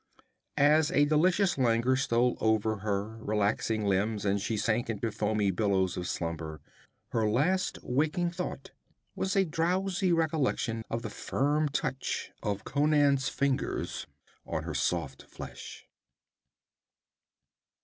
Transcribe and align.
As 0.57 0.89
a 0.89 1.05
delicious 1.05 1.59
languor 1.59 1.95
stole 1.95 2.35
over 2.41 2.77
her 2.77 3.17
relaxing 3.19 3.85
limbs 3.85 4.25
and 4.25 4.41
she 4.41 4.57
sank 4.57 4.89
into 4.89 5.11
foamy 5.11 5.51
billows 5.51 5.95
of 5.95 6.07
slumber, 6.07 6.59
her 7.09 7.29
last 7.29 7.77
waking 7.83 8.31
thought 8.31 8.71
was 9.15 9.35
a 9.35 9.45
drowsy 9.45 10.11
recollection 10.11 10.83
of 10.89 11.03
the 11.03 11.11
firm 11.11 11.69
touch 11.69 12.31
of 12.41 12.63
Conan's 12.63 13.29
fingers 13.29 14.07
on 14.43 14.63
her 14.63 14.73
soft 14.73 15.21
flesh. 15.29 15.85